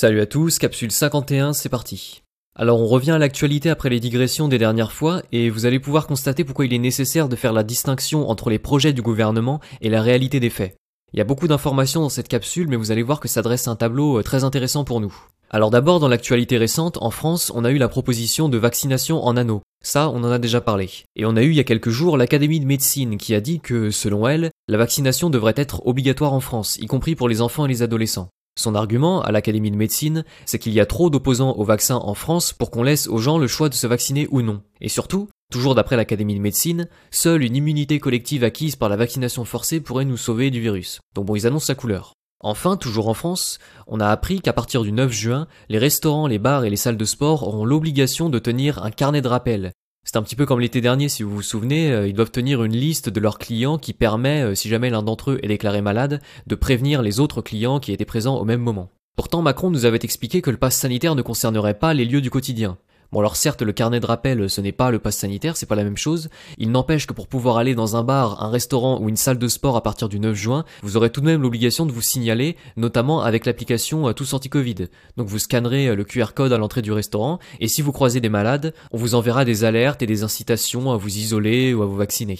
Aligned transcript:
Salut 0.00 0.22
à 0.22 0.24
tous, 0.24 0.58
capsule 0.58 0.90
51, 0.90 1.52
c'est 1.52 1.68
parti. 1.68 2.22
Alors 2.56 2.80
on 2.80 2.86
revient 2.86 3.10
à 3.10 3.18
l'actualité 3.18 3.68
après 3.68 3.90
les 3.90 4.00
digressions 4.00 4.48
des 4.48 4.56
dernières 4.56 4.92
fois 4.92 5.20
et 5.30 5.50
vous 5.50 5.66
allez 5.66 5.78
pouvoir 5.78 6.06
constater 6.06 6.42
pourquoi 6.42 6.64
il 6.64 6.72
est 6.72 6.78
nécessaire 6.78 7.28
de 7.28 7.36
faire 7.36 7.52
la 7.52 7.64
distinction 7.64 8.30
entre 8.30 8.48
les 8.48 8.58
projets 8.58 8.94
du 8.94 9.02
gouvernement 9.02 9.60
et 9.82 9.90
la 9.90 10.00
réalité 10.00 10.40
des 10.40 10.48
faits. 10.48 10.74
Il 11.12 11.18
y 11.18 11.20
a 11.20 11.26
beaucoup 11.26 11.48
d'informations 11.48 12.00
dans 12.00 12.08
cette 12.08 12.28
capsule 12.28 12.68
mais 12.68 12.76
vous 12.76 12.92
allez 12.92 13.02
voir 13.02 13.20
que 13.20 13.28
ça 13.28 13.42
dresse 13.42 13.68
un 13.68 13.76
tableau 13.76 14.20
euh, 14.20 14.22
très 14.22 14.42
intéressant 14.42 14.84
pour 14.84 15.02
nous. 15.02 15.14
Alors 15.50 15.70
d'abord 15.70 16.00
dans 16.00 16.08
l'actualité 16.08 16.56
récente, 16.56 16.96
en 17.02 17.10
France, 17.10 17.52
on 17.54 17.66
a 17.66 17.70
eu 17.70 17.76
la 17.76 17.88
proposition 17.88 18.48
de 18.48 18.56
vaccination 18.56 19.22
en 19.22 19.36
anneau. 19.36 19.60
Ça, 19.84 20.08
on 20.08 20.24
en 20.24 20.30
a 20.30 20.38
déjà 20.38 20.62
parlé. 20.62 20.88
Et 21.14 21.26
on 21.26 21.36
a 21.36 21.42
eu 21.42 21.50
il 21.50 21.56
y 21.56 21.60
a 21.60 21.64
quelques 21.64 21.90
jours 21.90 22.16
l'Académie 22.16 22.60
de 22.60 22.64
médecine 22.64 23.18
qui 23.18 23.34
a 23.34 23.42
dit 23.42 23.60
que, 23.60 23.90
selon 23.90 24.26
elle, 24.26 24.50
la 24.66 24.78
vaccination 24.78 25.28
devrait 25.28 25.52
être 25.56 25.86
obligatoire 25.86 26.32
en 26.32 26.40
France, 26.40 26.78
y 26.78 26.86
compris 26.86 27.16
pour 27.16 27.28
les 27.28 27.42
enfants 27.42 27.66
et 27.66 27.68
les 27.68 27.82
adolescents. 27.82 28.30
Son 28.60 28.74
argument, 28.74 29.22
à 29.22 29.32
l'Académie 29.32 29.70
de 29.70 29.76
médecine, 29.78 30.22
c'est 30.44 30.58
qu'il 30.58 30.74
y 30.74 30.80
a 30.80 30.84
trop 30.84 31.08
d'opposants 31.08 31.54
au 31.56 31.64
vaccin 31.64 31.96
en 31.96 32.12
France 32.12 32.52
pour 32.52 32.70
qu'on 32.70 32.82
laisse 32.82 33.06
aux 33.06 33.16
gens 33.16 33.38
le 33.38 33.46
choix 33.46 33.70
de 33.70 33.74
se 33.74 33.86
vacciner 33.86 34.28
ou 34.30 34.42
non. 34.42 34.60
Et 34.82 34.90
surtout, 34.90 35.30
toujours 35.50 35.74
d'après 35.74 35.96
l'Académie 35.96 36.34
de 36.34 36.42
médecine, 36.42 36.86
seule 37.10 37.42
une 37.42 37.56
immunité 37.56 37.98
collective 38.00 38.44
acquise 38.44 38.76
par 38.76 38.90
la 38.90 38.96
vaccination 38.96 39.46
forcée 39.46 39.80
pourrait 39.80 40.04
nous 40.04 40.18
sauver 40.18 40.50
du 40.50 40.60
virus. 40.60 41.00
Donc 41.14 41.24
bon, 41.24 41.36
ils 41.36 41.46
annoncent 41.46 41.68
sa 41.68 41.74
couleur. 41.74 42.12
Enfin, 42.40 42.76
toujours 42.76 43.08
en 43.08 43.14
France, 43.14 43.60
on 43.86 43.98
a 43.98 44.08
appris 44.08 44.42
qu'à 44.42 44.52
partir 44.52 44.82
du 44.82 44.92
9 44.92 45.10
juin, 45.10 45.46
les 45.70 45.78
restaurants, 45.78 46.26
les 46.26 46.38
bars 46.38 46.66
et 46.66 46.70
les 46.70 46.76
salles 46.76 46.98
de 46.98 47.04
sport 47.06 47.48
auront 47.48 47.64
l'obligation 47.64 48.28
de 48.28 48.38
tenir 48.38 48.84
un 48.84 48.90
carnet 48.90 49.22
de 49.22 49.28
rappel, 49.28 49.72
c'est 50.10 50.18
un 50.18 50.24
petit 50.24 50.34
peu 50.34 50.44
comme 50.44 50.58
l'été 50.58 50.80
dernier, 50.80 51.08
si 51.08 51.22
vous 51.22 51.30
vous 51.32 51.40
souvenez, 51.40 51.92
euh, 51.92 52.08
ils 52.08 52.14
doivent 52.14 52.32
tenir 52.32 52.64
une 52.64 52.74
liste 52.74 53.08
de 53.08 53.20
leurs 53.20 53.38
clients 53.38 53.78
qui 53.78 53.92
permet, 53.92 54.42
euh, 54.42 54.56
si 54.56 54.68
jamais 54.68 54.90
l'un 54.90 55.04
d'entre 55.04 55.30
eux 55.30 55.38
est 55.44 55.46
déclaré 55.46 55.82
malade, 55.82 56.20
de 56.48 56.54
prévenir 56.56 57.00
les 57.00 57.20
autres 57.20 57.42
clients 57.42 57.78
qui 57.78 57.92
étaient 57.92 58.04
présents 58.04 58.36
au 58.36 58.44
même 58.44 58.60
moment. 58.60 58.90
Pourtant, 59.14 59.40
Macron 59.40 59.70
nous 59.70 59.84
avait 59.84 60.00
expliqué 60.02 60.42
que 60.42 60.50
le 60.50 60.56
pass 60.56 60.74
sanitaire 60.74 61.14
ne 61.14 61.22
concernerait 61.22 61.78
pas 61.78 61.94
les 61.94 62.04
lieux 62.04 62.22
du 62.22 62.28
quotidien. 62.28 62.76
Bon 63.12 63.18
alors 63.18 63.34
certes 63.34 63.62
le 63.62 63.72
carnet 63.72 63.98
de 63.98 64.06
rappel 64.06 64.48
ce 64.48 64.60
n'est 64.60 64.70
pas 64.70 64.92
le 64.92 65.00
pass 65.00 65.16
sanitaire, 65.16 65.56
c'est 65.56 65.66
pas 65.66 65.74
la 65.74 65.82
même 65.82 65.96
chose, 65.96 66.28
il 66.58 66.70
n'empêche 66.70 67.08
que 67.08 67.12
pour 67.12 67.26
pouvoir 67.26 67.56
aller 67.56 67.74
dans 67.74 67.96
un 67.96 68.04
bar, 68.04 68.40
un 68.40 68.50
restaurant 68.50 69.00
ou 69.00 69.08
une 69.08 69.16
salle 69.16 69.38
de 69.38 69.48
sport 69.48 69.76
à 69.76 69.82
partir 69.82 70.08
du 70.08 70.20
9 70.20 70.34
juin, 70.34 70.64
vous 70.82 70.96
aurez 70.96 71.10
tout 71.10 71.20
de 71.20 71.26
même 71.26 71.42
l'obligation 71.42 71.86
de 71.86 71.92
vous 71.92 72.02
signaler, 72.02 72.56
notamment 72.76 73.20
avec 73.20 73.46
l'application 73.46 74.08
euh, 74.08 74.12
Tous 74.12 74.32
Anti-Covid. 74.32 74.86
Donc 75.16 75.26
vous 75.26 75.40
scannerez 75.40 75.88
euh, 75.88 75.96
le 75.96 76.04
QR 76.04 76.34
code 76.34 76.52
à 76.52 76.58
l'entrée 76.58 76.82
du 76.82 76.92
restaurant, 76.92 77.40
et 77.58 77.66
si 77.66 77.82
vous 77.82 77.90
croisez 77.90 78.20
des 78.20 78.28
malades, 78.28 78.74
on 78.92 78.96
vous 78.96 79.16
enverra 79.16 79.44
des 79.44 79.64
alertes 79.64 80.02
et 80.02 80.06
des 80.06 80.22
incitations 80.22 80.92
à 80.92 80.96
vous 80.96 81.16
isoler 81.16 81.74
ou 81.74 81.82
à 81.82 81.86
vous 81.86 81.96
vacciner. 81.96 82.38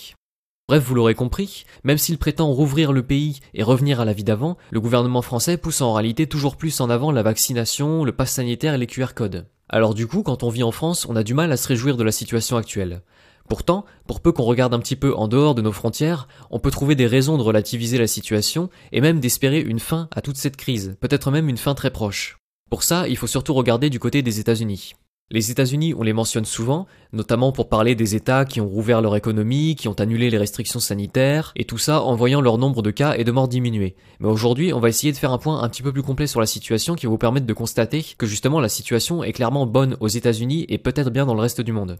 Bref, 0.69 0.85
vous 0.85 0.95
l'aurez 0.95 1.17
compris, 1.17 1.65
même 1.83 1.99
s'il 1.99 2.17
prétend 2.17 2.47
rouvrir 2.47 2.93
le 2.93 3.03
pays 3.03 3.41
et 3.55 3.65
revenir 3.65 3.99
à 3.99 4.05
la 4.05 4.13
vie 4.13 4.23
d'avant, 4.23 4.57
le 4.71 4.81
gouvernement 4.81 5.21
français 5.21 5.57
pousse 5.57 5.81
en 5.81 5.93
réalité 5.95 6.29
toujours 6.29 6.57
plus 6.57 6.81
en 6.81 6.91
avant 6.91 7.11
la 7.11 7.25
vaccination, 7.25 8.05
le 8.05 8.13
pass 8.13 8.31
sanitaire 8.31 8.75
et 8.75 8.79
les 8.79 8.87
QR 8.87 9.15
codes. 9.17 9.47
Alors 9.73 9.95
du 9.95 10.09
coup, 10.09 10.25
quand 10.25 10.43
on 10.43 10.51
vit 10.51 10.65
en 10.65 10.73
France, 10.73 11.07
on 11.09 11.15
a 11.15 11.23
du 11.23 11.33
mal 11.33 11.53
à 11.53 11.57
se 11.57 11.69
réjouir 11.69 11.97
de 11.97 12.03
la 12.03 12.11
situation 12.11 12.57
actuelle. 12.57 13.03
Pourtant, 13.49 13.85
pour 14.07 14.21
peu 14.21 14.33
qu'on 14.33 14.43
regarde 14.43 14.75
un 14.75 14.81
petit 14.81 14.97
peu 14.97 15.15
en 15.15 15.29
dehors 15.29 15.55
de 15.55 15.63
nos 15.63 15.71
frontières, 15.71 16.27
on 16.51 16.59
peut 16.59 16.73
trouver 16.73 16.97
des 16.97 17.07
raisons 17.07 17.39
de 17.39 17.43
relativiser 17.43 17.97
la 17.97 18.09
situation 18.09 18.69
et 18.91 19.01
même 19.01 19.21
d'espérer 19.21 19.61
une 19.61 19.79
fin 19.79 20.09
à 20.15 20.23
toute 20.23 20.37
cette 20.37 20.57
crise, 20.57 20.97
peut-être 21.01 21.31
même 21.31 21.49
une 21.49 21.57
fin 21.57 21.75
très 21.75 21.91
proche. 21.91 22.39
Pour 22.69 22.83
ça, 22.83 23.09
il 23.09 23.17
faut 23.17 23.29
surtout 23.29 23.55
regarder 23.55 23.91
du 23.91 24.01
côté 24.01 24.23
des 24.23 24.41
États-Unis. 24.41 24.95
Les 25.33 25.53
États-Unis, 25.53 25.95
on 25.95 26.03
les 26.03 26.13
mentionne 26.13 26.45
souvent, 26.45 26.89
notamment 27.13 27.53
pour 27.53 27.69
parler 27.69 27.95
des 27.95 28.17
États 28.17 28.45
qui 28.45 28.61
ont 28.61 28.67
rouvert 28.67 29.01
leur 29.01 29.15
économie, 29.15 29.77
qui 29.77 29.87
ont 29.87 29.93
annulé 29.93 30.29
les 30.29 30.39
restrictions 30.39 30.81
sanitaires, 30.81 31.53
et 31.55 31.65
tout 31.65 31.79
ça 31.79 32.03
en 32.03 32.17
voyant 32.17 32.41
leur 32.41 32.59
nombre 32.59 32.83
de 32.83 32.91
cas 32.91 33.15
et 33.15 33.23
de 33.23 33.31
morts 33.31 33.47
diminuer. 33.47 33.95
Mais 34.19 34.27
aujourd'hui, 34.27 34.73
on 34.73 34.81
va 34.81 34.89
essayer 34.89 35.13
de 35.13 35.17
faire 35.17 35.31
un 35.31 35.39
point 35.39 35.63
un 35.63 35.69
petit 35.69 35.83
peu 35.83 35.93
plus 35.93 36.03
complet 36.03 36.27
sur 36.27 36.41
la 36.41 36.47
situation 36.47 36.97
qui 36.97 37.07
va 37.07 37.11
vous 37.11 37.19
permettre 37.19 37.47
de 37.47 37.53
constater 37.53 38.05
que 38.19 38.27
justement 38.27 38.59
la 38.59 38.69
situation 38.69 39.23
est 39.23 39.33
clairement 39.33 39.67
bonne 39.67 39.97
aux 40.01 40.09
États-Unis 40.09 40.67
et 40.69 40.79
peut-être 40.79 41.11
bien 41.11 41.27
dans 41.27 41.35
le 41.35 41.43
reste 41.43 41.61
du 41.61 41.71
monde. 41.71 41.99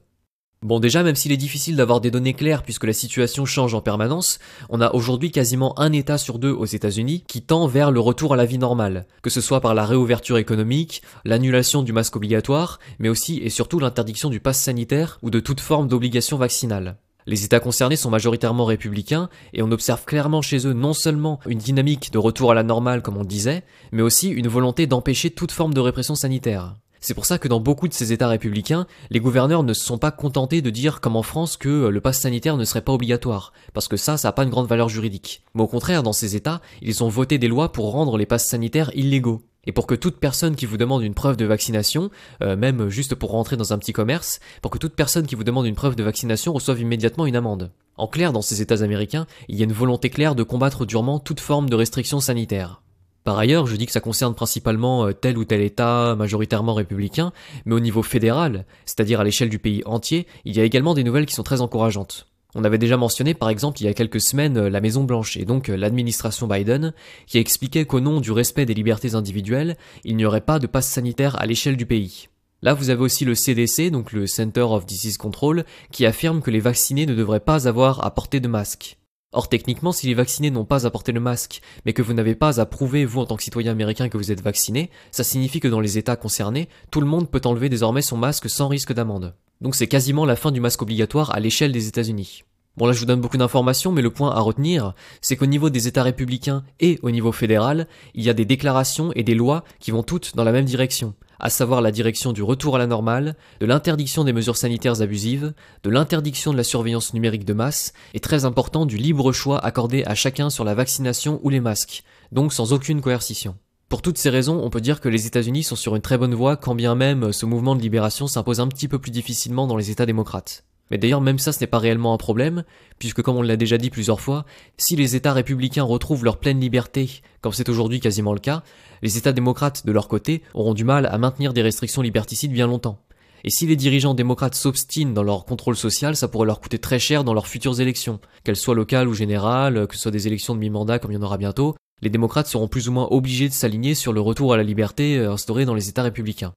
Bon 0.63 0.79
déjà, 0.79 1.03
même 1.03 1.17
s'il 1.17 1.33
est 1.33 1.39
difficile 1.39 1.75
d'avoir 1.75 2.03
des 2.03 2.11
données 2.11 2.35
claires 2.35 2.63
puisque 2.63 2.85
la 2.85 2.93
situation 2.93 3.47
change 3.47 3.73
en 3.73 3.81
permanence, 3.81 4.39
on 4.69 4.83
a 4.83 4.93
aujourd'hui 4.93 5.31
quasiment 5.31 5.79
un 5.81 5.91
État 5.91 6.19
sur 6.19 6.39
deux 6.39 6.51
aux 6.51 6.67
États-Unis 6.67 7.25
qui 7.27 7.41
tend 7.41 7.67
vers 7.67 7.91
le 7.91 7.99
retour 7.99 8.35
à 8.35 8.37
la 8.37 8.45
vie 8.45 8.59
normale, 8.59 9.07
que 9.23 9.31
ce 9.31 9.41
soit 9.41 9.63
par 9.63 9.75
la 9.75 9.87
réouverture 9.87 10.37
économique, 10.37 11.01
l'annulation 11.25 11.83
du 11.83 11.95
masque 11.95 12.17
obligatoire, 12.17 12.79
mais 12.99 13.09
aussi 13.09 13.39
et 13.39 13.49
surtout 13.49 13.79
l'interdiction 13.79 14.29
du 14.29 14.39
pass 14.39 14.59
sanitaire 14.59 15.19
ou 15.23 15.31
de 15.31 15.41
toute 15.41 15.61
forme 15.61 15.89
d'obligation 15.89 16.37
vaccinale. 16.37 16.99
Les 17.25 17.47
États 17.47 17.61
concernés 17.61 17.97
sont 17.97 18.11
majoritairement 18.11 18.67
républicains 18.67 19.31
et 19.55 19.63
on 19.63 19.73
observe 19.73 20.05
clairement 20.05 20.43
chez 20.43 20.67
eux 20.67 20.75
non 20.75 20.93
seulement 20.93 21.41
une 21.47 21.59
dynamique 21.59 22.13
de 22.13 22.19
retour 22.19 22.51
à 22.51 22.55
la 22.55 22.65
normale 22.65 23.01
comme 23.01 23.17
on 23.17 23.25
disait, 23.25 23.63
mais 23.93 24.03
aussi 24.03 24.29
une 24.29 24.49
volonté 24.49 24.87
d'empêcher 24.87 25.31
toute 25.31 25.53
forme 25.53 25.73
de 25.73 25.81
répression 25.81 26.15
sanitaire. 26.15 26.75
C'est 27.01 27.15
pour 27.15 27.25
ça 27.25 27.39
que 27.39 27.49
dans 27.49 27.61
beaucoup 27.61 27.89
de 27.89 27.95
ces 27.95 28.13
États 28.13 28.29
républicains, 28.29 28.87
les 29.11 29.21
gouverneurs 29.21 29.63
ne 29.63 29.73
se 29.73 29.85
sont 29.85 29.97
pas 29.97 30.11
contentés 30.11 30.61
de 30.61 30.69
dire 30.69 31.01
comme 31.01 31.17
en 31.17 31.23
France 31.23 31.57
que 31.57 31.69
euh, 31.69 31.91
le 31.91 32.01
pass 32.03 32.21
sanitaire 32.21 32.59
ne 32.59 32.65
serait 32.65 32.83
pas 32.83 32.93
obligatoire, 32.93 33.55
parce 33.73 33.89
que 33.89 33.97
ça, 33.97 34.19
ça 34.19 34.29
n'a 34.29 34.33
pas 34.33 34.45
une 34.45 34.51
grande 34.51 34.69
valeur 34.69 34.91
juridique. 34.91 35.43
Mais 35.55 35.63
au 35.63 35.67
contraire, 35.67 36.03
dans 36.03 36.13
ces 36.13 36.37
États, 36.37 36.61
ils 36.83 37.03
ont 37.03 37.09
voté 37.09 37.39
des 37.39 37.49
lois 37.49 37.73
pour 37.73 37.91
rendre 37.91 38.19
les 38.19 38.27
passes 38.27 38.47
sanitaires 38.47 38.91
illégaux. 38.95 39.43
Et 39.65 39.73
pour 39.73 39.87
que 39.87 39.95
toute 39.95 40.19
personne 40.19 40.57
qui 40.57 40.67
vous 40.67 40.77
demande 40.77 41.03
une 41.03 41.15
preuve 41.15 41.37
de 41.37 41.45
vaccination, 41.45 42.11
euh, 42.43 42.57
même 42.57 42.89
juste 42.89 43.15
pour 43.15 43.31
rentrer 43.31 43.57
dans 43.57 43.73
un 43.73 43.79
petit 43.79 43.93
commerce, 43.93 44.41
pour 44.61 44.71
que 44.71 44.79
toute 44.79 44.95
personne 44.95 45.27
qui 45.27 45.35
vous 45.35 45.45
demande 45.45 45.67
une 45.67 45.75
preuve 45.75 45.97
de 45.97 46.03
vaccination 46.03 46.53
reçoive 46.53 46.81
immédiatement 46.81 47.27
une 47.27 47.37
amende. 47.37 47.71
En 47.97 48.09
clair, 48.09 48.33
dans 48.33 48.43
ces 48.43 48.63
États 48.63 48.83
américains, 48.83 49.27
il 49.49 49.57
y 49.57 49.63
a 49.63 49.65
une 49.65 49.73
volonté 49.73 50.09
claire 50.09 50.35
de 50.35 50.43
combattre 50.43 50.87
durement 50.87 51.19
toute 51.19 51.41
forme 51.41 51.69
de 51.69 51.77
restriction 51.77 52.21
sanitaire. 52.21 52.83
Par 53.25 53.39
ailleurs, 53.39 53.67
je 53.67 53.77
dis 53.77 53.87
que 53.87 53.93
ça 53.93 54.01
concerne 54.01 54.35
principalement 54.35 55.07
euh, 55.07 55.13
tel 55.13 55.37
ou 55.37 55.45
tel 55.45 55.61
État 55.61 56.15
majoritairement 56.17 56.75
républicain, 56.75 57.33
mais 57.67 57.75
au 57.75 57.81
niveau 57.81 58.03
fédéral, 58.03 58.65
c'est-à-dire 58.87 59.21
à, 59.21 59.25
l'échelle 59.25 59.51
du 59.51 59.59
pays 59.59 59.83
entier, 59.85 60.27
il 60.45 60.57
y 60.57 60.61
a 60.61 60.65
également 60.65 60.95
des 60.95 61.05
nouvelles 61.05 61.27
qui 61.27 61.35
sont 61.35 61.43
très 61.43 61.61
encourageantes. 61.61 62.27
On 62.55 62.65
avait 62.65 62.79
déjà 62.79 62.97
mentionné 62.97 63.35
par 63.35 63.49
exemple 63.49 63.81
il 63.81 63.85
y 63.85 63.89
a 63.89 63.95
quelques 63.95 64.21
semaines 64.21 64.57
euh, 64.57 64.71
la 64.71 64.81
Maison 64.81 65.05
Blanche 65.05 65.37
et 65.37 65.45
donc 65.45 65.69
euh, 65.69 65.77
l'administration 65.77 66.49
Biden 66.49 66.93
qui 67.27 67.39
expliquait 67.39 67.85
qu'au 67.85 68.01
nom 68.01 68.21
du 68.21 68.33
respect 68.33 68.67
des 68.67 68.75
libertés 68.75 69.15
individuelles, 69.15 69.77
il 70.05 70.17
n'y 70.17 70.25
aurait 70.25 70.41
pas 70.41 70.59
de 70.59 70.67
passe 70.67 70.89
sanitaire 70.89 71.41
à 71.41 71.47
l'échelle 71.47 71.77
du 71.77 71.87
pays. 71.87 72.29
Là, 72.63 72.75
vous 72.75 72.91
avez 72.91 73.01
aussi 73.01 73.25
le 73.25 73.35
CDC, 73.35 73.91
donc 73.91 74.13
le 74.13 74.27
Center 74.27 74.61
of 74.61 74.85
Disease 74.85 75.17
Control, 75.17 75.65
qui 75.93 76.05
affirme 76.05 76.43
que 76.43 76.51
les 76.51 76.61
vaccinés 76.61 77.07
ne 77.07 77.15
devraient 77.15 77.41
pas 77.41 77.67
avoir 77.67 78.05
à 78.05 78.11
porter 78.11 78.41
de 78.41 78.49
masque. 78.49 78.99
Or 79.33 79.49
techniquement, 79.49 79.93
si 79.93 80.09
les 80.09 80.15
vaccinés 80.15 80.51
n'ont 80.51 80.65
pas 80.65 80.87
à 80.87 80.91
porter 80.91 81.13
le 81.13 81.21
masque, 81.21 81.63
mais 81.87 81.93
que 81.93 82.03
vous 82.03 82.15
n'avez 82.15 82.35
pas 82.35 82.61
à 82.61 82.67
prouver, 82.67 83.05
vous 83.05 83.21
en 83.21 83.27
tant 83.27 83.37
que 83.37 83.45
citoyen 83.45 83.71
américain, 83.71 84.09
que 84.09 84.19
vous 84.19 84.33
êtes 84.33 84.41
vacciné, 84.41 84.91
ça 85.13 85.23
signifie 85.23 85.61
que 85.61 85.69
dans 85.69 85.79
les 85.79 85.99
États 85.99 86.17
concernés, 86.17 86.69
tout 86.91 87.01
le 87.01 87.07
monde 87.07 87.31
peut 87.31 87.41
enlever 87.45 87.69
désormais 87.69 88.03
son 88.03 88.17
masque 88.17 88.51
sans 88.51 88.67
risque 88.67 88.93
d'amende. 88.93 89.37
Donc 89.61 89.77
c'est 89.77 89.87
quasiment 89.87 90.27
la 90.27 90.35
fin 90.35 90.51
du 90.51 90.61
masque 90.61 90.83
obligatoire 90.83 91.33
à 91.33 91.39
l'échelle 91.39 91.71
des 91.71 91.87
États-Unis. 91.87 92.43
Bon 92.77 92.87
là 92.87 92.93
je 92.93 92.99
vous 92.99 93.07
donne 93.07 93.21
beaucoup 93.21 93.37
d'informations, 93.37 93.93
mais 93.93 94.03
le 94.03 94.11
point 94.11 94.33
à 94.33 94.41
retenir, 94.41 94.95
c'est 95.21 95.37
qu'au 95.37 95.47
niveau 95.47 95.71
des 95.71 95.87
États 95.87 96.03
républicains 96.03 96.65
et 96.81 96.99
au 97.03 97.13
niveau 97.13 97.31
fédéral, 97.31 97.87
il 98.15 98.25
y 98.25 98.31
a 98.31 98.35
des 98.35 98.45
déclarations 98.45 99.13
et 99.15 99.23
des 99.23 99.37
lois 99.37 99.63
qui 99.79 99.93
vont 99.93 100.03
toutes 100.03 100.35
dans 100.35 100.45
la 100.45 100.53
même 100.53 100.65
direction 100.65 101.15
à 101.41 101.51
savoir 101.51 101.81
la 101.81 101.91
direction 101.91 102.33
du 102.33 102.43
retour 102.43 102.77
à 102.77 102.79
la 102.79 102.87
normale, 102.87 103.37
de 103.61 103.67
l'interdiction 103.67 104.25
des 104.25 104.33
mesures 104.33 104.57
sanitaires 104.57 105.03
abusives, 105.03 105.53
de 105.83 105.91
l'interdiction 105.91 106.53
de 106.53 106.57
la 106.57 106.65
surveillance 106.65 107.15
numérique 107.15 107.45
de 107.45 107.53
masse, 107.53 107.93
et 108.15 108.21
très 108.21 108.45
important 108.45 108.87
du 108.87 108.97
libre 108.97 109.33
choix 109.33 109.59
accordé 109.59 110.05
à 110.05 110.15
chacun 110.15 110.51
sur 110.51 110.65
la 110.65 110.75
vaccination 110.75 111.41
ou 111.43 111.51
les 111.51 111.61
masques, 111.61 112.05
donc 112.33 112.53
sans 112.53 112.73
aucune 112.73 113.01
coercition. 113.01 113.57
Pour 113.89 114.03
toutes 114.03 114.19
ces 114.19 114.31
raisons, 114.31 114.63
on 114.63 114.71
peut 114.71 114.81
dire 114.81 115.01
que 115.01 115.09
les 115.09 115.27
États-Unis 115.27 115.65
sont 115.65 115.75
sur 115.75 115.97
une 115.97 116.03
très 116.03 116.17
bonne 116.17 116.35
voie 116.35 116.57
quand 116.57 116.77
bien 116.77 116.95
même 116.95 117.33
ce 117.33 117.45
mouvement 117.45 117.75
de 117.75 117.83
libération 117.83 118.29
s'impose 118.29 118.61
un 118.61 118.69
petit 118.69 118.87
peu 118.87 119.01
plus 119.01 119.11
difficilement 119.11 119.67
dans 119.67 119.77
les 119.77 119.91
États 119.91 120.07
démocrates. 120.07 120.65
Mais 120.91 120.99
d'ailleurs, 120.99 121.21
même 121.21 121.39
ça, 121.39 121.53
ce 121.53 121.61
n'est 121.61 121.67
pas 121.67 121.79
réellement 121.79 122.13
un 122.13 122.19
problème, 122.19 122.65
puisque 122.99 123.23
comme 123.23 123.37
on 123.37 123.43
l'a 123.43 123.57
déjà 123.57 123.79
dit 123.79 123.91
plusieurs 123.91 124.21
fois, 124.21 124.45
si 124.77 124.97
les 124.97 125.17
États 125.17 125.33
républicains 125.33 125.85
retrouvent 125.85 126.25
leur 126.25 126.39
pleine 126.39 126.61
liberté, 126.61 127.23
comme 127.41 127.53
c'est 127.53 127.69
aujourd'hui 127.69 128.01
quasiment 128.01 128.33
le 128.33 128.41
cas, 128.41 128.63
les 129.03 129.17
États 129.17 129.33
démocrates, 129.33 129.87
de 129.87 129.93
leur 129.93 130.09
côté, 130.09 130.43
auront 130.55 130.75
du 130.75 130.85
mal 130.85 131.07
à 131.07 131.19
maintenir 131.19 131.53
des 131.53 131.63
restrictions 131.63 132.03
liberticides 132.03 132.53
bien 132.53 132.67
longtemps. 132.67 132.99
Et 133.45 133.51
si 133.51 133.67
les 133.67 133.77
dirigeants 133.77 134.15
démocrates 134.15 134.55
s'obstinent 134.55 135.15
dans 135.15 135.23
leur 135.23 135.47
contrôle 135.47 135.77
social, 135.77 136.15
ça 136.15 136.29
pourrait 136.29 136.47
leur 136.47 136.61
coûter 136.61 136.79
très 136.79 136.99
cher 136.99 137.25
dans 137.25 137.33
leurs 137.33 137.47
futures 137.47 137.81
élections, 137.81 138.21
qu'elles 138.45 138.57
soient 138.57 138.75
locales 138.75 139.09
ou 139.09 139.15
générales, 139.15 139.87
que 139.87 139.95
ce 139.95 140.03
soit 140.03 140.11
des 140.11 140.27
élections 140.27 140.55
de 140.55 140.61
mi-mandat 140.61 140.99
comme 140.99 141.13
il 141.13 141.15
y 141.15 141.19
en 141.19 141.23
aura 141.23 141.39
bientôt, 141.39 141.75
les 142.03 142.11
démocrates 142.11 142.47
seront 142.47 142.69
plus 142.69 142.89
ou 142.89 142.93
moins 142.93 143.09
obligés 143.11 143.49
de 143.49 143.55
s'aligner 143.55 143.95
sur 143.95 144.13
le 144.13 144.21
retour 144.21 144.53
à 144.53 144.57
la 144.57 144.63
liberté 144.63 145.19
euh, 145.19 145.33
instauré 145.33 145.65
dans 145.65 145.75
les 145.75 145.89
États 145.89 146.03
républicains. 146.03 146.53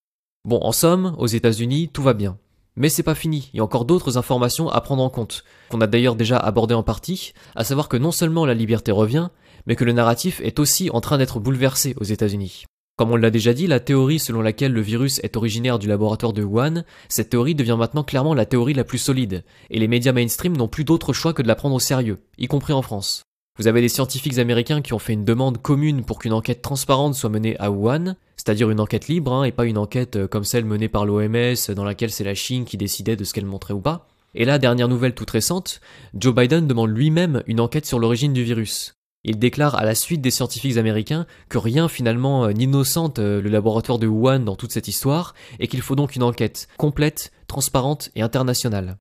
Bon, 0.46 0.60
en 0.62 0.72
somme, 0.72 1.16
aux 1.18 1.28
États-Unis, 1.28 1.90
tout 1.92 2.04
va 2.04 2.14
bien. 2.14 2.38
Mais 2.76 2.90
c'est 2.90 3.04
pas 3.04 3.14
fini, 3.14 3.50
il 3.54 3.58
y 3.58 3.60
a 3.60 3.64
encore 3.64 3.86
d'autres 3.86 4.18
informations 4.18 4.68
à 4.68 4.82
prendre 4.82 5.04
en 5.04 5.10
compte, 5.10 5.44
qu'on 5.70 5.82
a 5.82 5.88
d'ailleurs 5.88 6.16
déjà 6.16 6.38
abordé 6.38 6.74
en 6.74 6.82
partie, 6.82 7.34
à 7.56 7.64
savoir 7.64 7.88
que 7.88 7.98
non 7.98 8.12
seulement 8.12 8.46
la 8.48 8.56
liberté 8.56 8.92
revient, 8.92 9.30
mais 9.68 9.76
que 9.76 9.84
le 9.84 9.92
narratif 9.92 10.42
est 10.44 10.60
aussi 10.60 10.90
en 10.90 11.00
train 11.00 11.20
d'être 11.20 11.40
bouleversé 11.40 11.94
aux 12.00 12.04
États-Unis. 12.04 12.66
Comme 12.96 13.12
on 13.12 13.16
l'a 13.16 13.32
déjà 13.32 13.54
dit, 13.54 13.68
la 13.68 13.80
théorie 13.80 14.20
selon 14.20 14.42
laquelle 14.42 14.74
le 14.74 14.82
virus 14.82 15.20
est 15.24 15.38
originaire 15.38 15.80
du 15.80 15.88
laboratoire 15.88 16.34
de 16.34 16.44
Wuhan, 16.44 16.84
cette 17.10 17.30
théorie 17.30 17.56
devient 17.56 17.76
maintenant 17.78 18.04
clairement 18.04 18.34
la 18.34 18.46
théorie 18.46 18.74
la 18.74 18.84
plus 18.84 19.00
solide, 19.00 19.44
et 19.70 19.80
les 19.80 19.88
médias 19.88 20.12
mainstream 20.12 20.58
n'ont 20.58 20.68
plus 20.68 20.84
d'autre 20.84 21.14
choix 21.14 21.34
que 21.34 21.42
de 21.42 21.48
la 21.48 21.56
prendre 21.56 21.76
au 21.76 21.80
sérieux, 21.80 22.20
y 22.38 22.48
compris 22.48 22.74
en 22.74 22.82
France. 22.82 23.24
Vous 23.60 23.68
avez 23.68 23.82
des 23.82 23.90
scientifiques 23.90 24.40
américains 24.40 24.82
qui 24.82 24.94
ont 24.94 25.00
fait 25.00 25.14
une 25.14 25.26
demande 25.26 25.62
commune 25.62 26.04
pour 26.04 26.18
qu'une 26.18 26.34
enquête 26.34 26.64
transparente 26.64 27.14
soit 27.14 27.30
menée 27.30 27.56
à 27.60 27.70
Wuhan, 27.70 28.16
c'est-à-dire 28.44 28.70
une 28.70 28.82
enquête 28.82 29.08
libre, 29.08 29.32
hein, 29.32 29.46
et 29.46 29.54
pas 29.54 29.66
une 29.66 29.78
enquête 29.78 30.18
euh, 30.18 30.28
comme 30.28 30.44
celle 30.44 30.66
menée 30.66 30.90
par 30.90 31.06
l'OMS, 31.06 31.56
dans 31.74 31.86
laquelle 31.86 32.12
c'est 32.12 32.26
la 32.26 32.36
Chine 32.36 32.66
qui 32.66 32.76
décidait 32.76 33.16
de 33.16 33.24
ce 33.24 33.34
qu'elle 33.34 33.46
montrait 33.46 33.74
ou 33.74 33.80
pas. 33.80 34.10
Et 34.36 34.44
là, 34.44 34.60
dernière 34.60 34.90
nouvelle 34.90 35.16
toute 35.16 35.30
récente, 35.30 35.80
Joe 36.14 36.36
Biden 36.36 36.68
demande 36.68 36.90
lui-même 36.90 37.42
une 37.48 37.62
enquête 37.62 37.86
sur 37.86 38.00
l'origine 38.00 38.34
du 38.34 38.44
virus. 38.44 38.96
Il 39.24 39.40
déclare 39.40 39.76
à 39.76 39.86
la 39.86 39.96
suite 39.96 40.20
des 40.20 40.32
scientifiques 40.32 40.76
américains 40.76 41.26
que 41.48 41.58
rien 41.58 41.88
finalement 41.88 42.44
euh, 42.44 42.52
n'innocente 42.52 43.20
euh, 43.20 43.42
le 43.42 43.50
laboratoire 43.50 43.98
de 43.98 44.08
Wuhan 44.08 44.40
dans 44.40 44.58
toute 44.58 44.74
cette 44.74 44.90
histoire, 44.90 45.36
et 45.60 45.70
qu'il 45.70 45.82
faut 45.82 45.96
donc 45.96 46.18
une 46.18 46.24
enquête 46.24 46.68
complète, 46.78 47.32
transparente 47.48 48.12
et 48.16 48.24
internationale. 48.24 48.98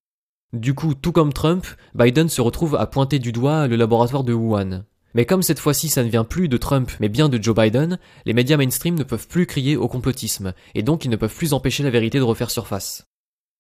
Du 0.53 0.75
coup, 0.75 0.95
tout 0.95 1.11
comme 1.11 1.33
Trump, 1.33 1.67
Biden 1.97 2.29
se 2.29 2.43
retrouve 2.43 2.77
à 2.77 2.87
pointer 2.87 3.19
du 3.19 3.33
doigt 3.33 3.67
le 3.67 3.75
laboratoire 3.75 4.23
de 4.23 4.35
Wuhan. 4.35 4.85
Mais 5.15 5.27
comme 5.27 5.43
cette 5.43 5.59
fois-ci 5.59 5.89
ça 5.89 6.03
ne 6.03 6.09
vient 6.09 6.25
plus 6.25 6.49
de 6.49 6.57
Trump 6.57 6.91
mais 7.01 7.09
bien 7.09 7.29
de 7.29 7.43
Joe 7.43 7.55
Biden, 7.55 7.99
les 8.25 8.33
médias 8.33 8.57
mainstream 8.57 8.95
ne 8.95 9.05
peuvent 9.05 9.29
plus 9.29 9.47
crier 9.47 9.77
au 9.77 9.89
complotisme, 9.89 10.55
et 10.75 10.83
donc 10.83 11.05
ils 11.05 11.11
ne 11.11 11.17
peuvent 11.17 11.35
plus 11.35 11.53
empêcher 11.53 11.83
la 11.83 11.91
vérité 11.91 12.19
de 12.19 12.25
refaire 12.25 12.51
surface. 12.51 13.05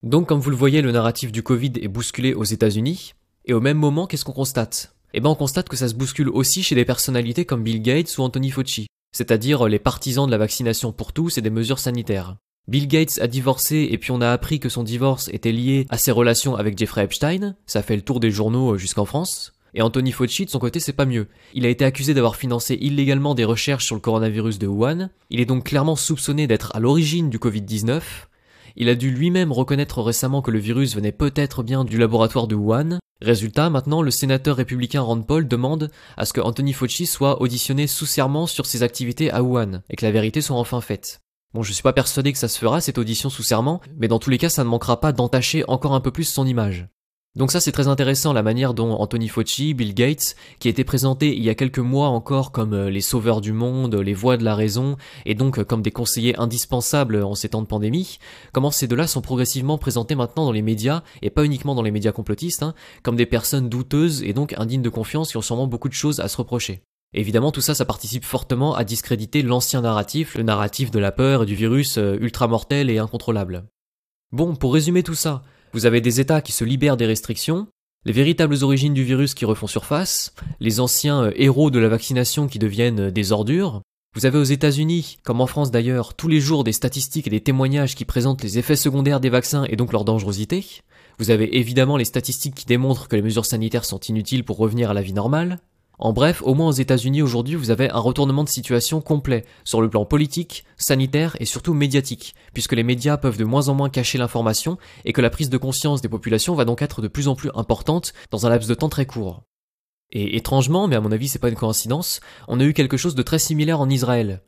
Donc 0.02 0.28
comme 0.28 0.40
vous 0.40 0.50
le 0.50 0.56
voyez, 0.56 0.82
le 0.82 0.92
narratif 0.92 1.32
du 1.32 1.42
Covid 1.42 1.72
est 1.80 1.88
bousculé 1.88 2.34
aux 2.34 2.44
États-Unis, 2.44 3.14
et 3.44 3.54
au 3.54 3.60
même 3.60 3.78
moment, 3.78 4.06
qu'est-ce 4.06 4.24
qu'on 4.24 4.32
constate? 4.32 4.94
Eh 5.14 5.20
ben 5.20 5.30
on 5.30 5.34
constate 5.34 5.68
que 5.68 5.76
ça 5.76 5.88
se 5.88 5.94
bouscule 5.94 6.28
aussi 6.28 6.62
chez 6.62 6.74
des 6.74 6.84
personnalités 6.84 7.44
comme 7.44 7.62
Bill 7.62 7.82
Gates 7.82 8.16
ou 8.16 8.22
Anthony 8.22 8.50
Fauci, 8.50 8.86
c'est-à-dire 9.14 9.68
les 9.68 9.78
partisans 9.78 10.26
de 10.26 10.30
la 10.30 10.38
vaccination 10.38 10.92
pour 10.92 11.12
tous 11.12 11.38
et 11.38 11.42
des 11.42 11.50
mesures 11.50 11.78
sanitaires. 11.78 12.36
Bill 12.68 12.86
Gates 12.86 13.18
a 13.20 13.26
divorcé 13.26 13.88
et 13.90 13.98
puis 13.98 14.12
on 14.12 14.20
a 14.20 14.30
appris 14.30 14.60
que 14.60 14.68
son 14.68 14.84
divorce 14.84 15.28
était 15.32 15.52
lié 15.52 15.86
à 15.90 15.98
ses 15.98 16.12
relations 16.12 16.56
avec 16.56 16.78
Jeffrey 16.78 17.04
Epstein, 17.04 17.56
ça 17.66 17.82
fait 17.82 17.96
le 17.96 18.02
tour 18.02 18.20
des 18.20 18.30
journaux 18.30 18.78
jusqu'en 18.78 19.04
France. 19.04 19.52
Et 19.74 19.82
Anthony 19.82 20.12
Fauci, 20.12 20.44
de 20.44 20.50
son 20.50 20.58
côté, 20.58 20.80
c'est 20.80 20.92
pas 20.92 21.06
mieux. 21.06 21.28
Il 21.54 21.64
a 21.64 21.70
été 21.70 21.84
accusé 21.84 22.12
d'avoir 22.12 22.36
financé 22.36 22.76
illégalement 22.80 23.34
des 23.34 23.44
recherches 23.44 23.86
sur 23.86 23.94
le 23.94 24.00
coronavirus 24.00 24.58
de 24.58 24.66
Wuhan. 24.66 25.08
Il 25.30 25.40
est 25.40 25.46
donc 25.46 25.64
clairement 25.64 25.96
soupçonné 25.96 26.46
d'être 26.46 26.74
à 26.74 26.80
l'origine 26.80 27.30
du 27.30 27.38
Covid-19. 27.38 28.02
Il 28.76 28.88
a 28.88 28.94
dû 28.94 29.10
lui-même 29.10 29.52
reconnaître 29.52 30.02
récemment 30.02 30.42
que 30.42 30.50
le 30.50 30.58
virus 30.58 30.94
venait 30.94 31.12
peut-être 31.12 31.62
bien 31.62 31.84
du 31.84 31.98
laboratoire 31.98 32.46
de 32.46 32.54
Wuhan. 32.54 32.98
Résultat, 33.22 33.70
maintenant, 33.70 34.02
le 34.02 34.10
sénateur 34.10 34.56
républicain 34.56 35.02
Rand 35.02 35.22
Paul 35.22 35.46
demande 35.46 35.90
à 36.16 36.24
ce 36.26 36.32
que 36.32 36.40
Anthony 36.40 36.72
Fauci 36.72 37.06
soit 37.06 37.40
auditionné 37.40 37.86
sous 37.86 38.06
serment 38.06 38.46
sur 38.46 38.66
ses 38.66 38.82
activités 38.82 39.30
à 39.30 39.42
Wuhan, 39.42 39.82
et 39.90 39.96
que 39.96 40.04
la 40.04 40.10
vérité 40.10 40.40
soit 40.40 40.56
enfin 40.56 40.80
faite. 40.80 41.20
Bon, 41.54 41.62
je 41.62 41.72
suis 41.72 41.82
pas 41.82 41.92
persuadé 41.92 42.32
que 42.32 42.38
ça 42.38 42.48
se 42.48 42.58
fera, 42.58 42.80
cette 42.80 42.98
audition 42.98 43.30
sous 43.30 43.42
serment, 43.42 43.80
mais 43.96 44.08
dans 44.08 44.18
tous 44.18 44.30
les 44.30 44.38
cas, 44.38 44.48
ça 44.48 44.64
ne 44.64 44.70
manquera 44.70 45.00
pas 45.00 45.12
d'entacher 45.12 45.64
encore 45.68 45.94
un 45.94 46.00
peu 46.00 46.10
plus 46.10 46.24
son 46.24 46.46
image. 46.46 46.88
Donc 47.34 47.50
ça 47.50 47.60
c'est 47.60 47.72
très 47.72 47.88
intéressant 47.88 48.34
la 48.34 48.42
manière 48.42 48.74
dont 48.74 48.92
Anthony 48.92 49.28
Fauci, 49.28 49.72
Bill 49.72 49.94
Gates, 49.94 50.36
qui 50.58 50.68
étaient 50.68 50.84
présentés 50.84 51.34
il 51.34 51.42
y 51.42 51.48
a 51.48 51.54
quelques 51.54 51.78
mois 51.78 52.08
encore 52.08 52.52
comme 52.52 52.74
euh, 52.74 52.90
les 52.90 53.00
sauveurs 53.00 53.40
du 53.40 53.54
monde, 53.54 53.94
les 53.94 54.12
voix 54.12 54.36
de 54.36 54.44
la 54.44 54.54
raison, 54.54 54.98
et 55.24 55.34
donc 55.34 55.58
euh, 55.58 55.64
comme 55.64 55.80
des 55.80 55.92
conseillers 55.92 56.38
indispensables 56.38 57.22
en 57.22 57.34
ces 57.34 57.48
temps 57.48 57.62
de 57.62 57.66
pandémie, 57.66 58.18
comment 58.52 58.70
ces 58.70 58.86
deux-là 58.86 59.06
sont 59.06 59.22
progressivement 59.22 59.78
présentés 59.78 60.14
maintenant 60.14 60.44
dans 60.44 60.52
les 60.52 60.60
médias, 60.60 61.04
et 61.22 61.30
pas 61.30 61.46
uniquement 61.46 61.74
dans 61.74 61.80
les 61.80 61.90
médias 61.90 62.12
complotistes, 62.12 62.62
hein, 62.62 62.74
comme 63.02 63.16
des 63.16 63.24
personnes 63.24 63.70
douteuses 63.70 64.22
et 64.22 64.34
donc 64.34 64.54
indignes 64.58 64.82
de 64.82 64.90
confiance 64.90 65.30
qui 65.30 65.38
ont 65.38 65.42
sûrement 65.42 65.66
beaucoup 65.66 65.88
de 65.88 65.94
choses 65.94 66.20
à 66.20 66.28
se 66.28 66.36
reprocher. 66.36 66.82
Évidemment, 67.14 67.50
tout 67.50 67.62
ça, 67.62 67.74
ça 67.74 67.86
participe 67.86 68.24
fortement 68.24 68.74
à 68.74 68.84
discréditer 68.84 69.40
l'ancien 69.40 69.80
narratif, 69.80 70.34
le 70.34 70.42
narratif 70.42 70.90
de 70.90 70.98
la 70.98 71.12
peur 71.12 71.44
et 71.44 71.46
du 71.46 71.54
virus 71.54 71.96
euh, 71.96 72.18
ultra 72.20 72.46
mortel 72.46 72.90
et 72.90 72.98
incontrôlable. 72.98 73.64
Bon, 74.32 74.54
pour 74.54 74.74
résumer 74.74 75.02
tout 75.02 75.14
ça, 75.14 75.42
vous 75.72 75.86
avez 75.86 76.00
des 76.00 76.20
États 76.20 76.42
qui 76.42 76.52
se 76.52 76.64
libèrent 76.64 76.96
des 76.96 77.06
restrictions, 77.06 77.66
les 78.04 78.12
véritables 78.12 78.62
origines 78.62 78.94
du 78.94 79.04
virus 79.04 79.34
qui 79.34 79.44
refont 79.44 79.66
surface, 79.66 80.34
les 80.60 80.80
anciens 80.80 81.24
euh, 81.24 81.32
héros 81.36 81.70
de 81.70 81.78
la 81.78 81.88
vaccination 81.88 82.48
qui 82.48 82.58
deviennent 82.58 83.08
euh, 83.08 83.10
des 83.10 83.32
ordures. 83.32 83.80
Vous 84.14 84.26
avez 84.26 84.38
aux 84.38 84.44
États-Unis, 84.44 85.18
comme 85.22 85.40
en 85.40 85.46
France 85.46 85.70
d'ailleurs, 85.70 86.14
tous 86.14 86.28
les 86.28 86.40
jours 86.40 86.64
des 86.64 86.72
statistiques 86.72 87.26
et 87.26 87.30
des 87.30 87.40
témoignages 87.40 87.94
qui 87.94 88.04
présentent 88.04 88.42
les 88.42 88.58
effets 88.58 88.76
secondaires 88.76 89.20
des 89.20 89.30
vaccins 89.30 89.64
et 89.64 89.76
donc 89.76 89.92
leur 89.92 90.04
dangerosité. 90.04 90.82
Vous 91.18 91.30
avez 91.30 91.56
évidemment 91.56 91.96
les 91.96 92.04
statistiques 92.04 92.54
qui 92.54 92.66
démontrent 92.66 93.08
que 93.08 93.16
les 93.16 93.22
mesures 93.22 93.46
sanitaires 93.46 93.84
sont 93.84 94.00
inutiles 94.00 94.44
pour 94.44 94.58
revenir 94.58 94.90
à 94.90 94.94
la 94.94 95.02
vie 95.02 95.12
normale. 95.12 95.60
En 95.98 96.12
bref, 96.12 96.42
au 96.44 96.54
moins 96.54 96.68
aux 96.68 96.72
États-Unis 96.72 97.22
aujourd'hui, 97.22 97.54
vous 97.54 97.70
avez 97.70 97.90
un 97.90 97.98
retournement 97.98 98.44
de 98.44 98.48
situation 98.48 99.00
complet 99.00 99.44
sur 99.64 99.80
le 99.80 99.88
plan 99.88 100.04
politique, 100.04 100.64
sanitaire 100.76 101.36
et 101.38 101.44
surtout 101.44 101.74
médiatique, 101.74 102.34
puisque 102.54 102.72
les 102.72 102.82
médias 102.82 103.16
peuvent 103.16 103.36
de 103.36 103.44
moins 103.44 103.68
en 103.68 103.74
moins 103.74 103.90
cacher 103.90 104.18
l'information 104.18 104.78
et 105.04 105.12
que 105.12 105.20
la 105.20 105.30
prise 105.30 105.50
de 105.50 105.58
conscience 105.58 106.02
des 106.02 106.08
populations 106.08 106.54
va 106.54 106.64
donc 106.64 106.82
être 106.82 107.02
de 107.02 107.08
plus 107.08 107.28
en 107.28 107.36
plus 107.36 107.50
importante 107.54 108.14
dans 108.30 108.46
un 108.46 108.50
laps 108.50 108.68
de 108.68 108.74
temps 108.74 108.88
très 108.88 109.06
court. 109.06 109.42
Et 110.10 110.36
étrangement, 110.36 110.88
mais 110.88 110.96
à 110.96 111.00
mon 111.00 111.12
avis 111.12 111.28
c'est 111.28 111.38
pas 111.38 111.48
une 111.48 111.54
coïncidence, 111.54 112.20
on 112.48 112.60
a 112.60 112.64
eu 112.64 112.74
quelque 112.74 112.96
chose 112.96 113.14
de 113.14 113.22
très 113.22 113.38
similaire 113.38 113.80
en 113.80 113.88
Israël. 113.88 114.42